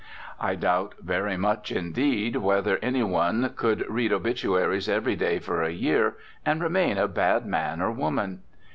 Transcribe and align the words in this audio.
I 0.39 0.55
doubt 0.55 0.95
very 0.99 1.37
much 1.37 1.71
indeed 1.71 2.37
whether 2.37 2.79
any 2.81 3.03
one 3.03 3.53
could 3.55 3.85
read 3.87 4.11
obituaries 4.11 4.89
every 4.89 5.15
day 5.15 5.37
for 5.37 5.61
a 5.61 5.69
year 5.69 6.15
and 6.43 6.59
remain 6.59 6.97
a 6.97 7.07
bad 7.07 7.45
man 7.45 7.79
or 7.83 7.91
woman. 7.91 8.41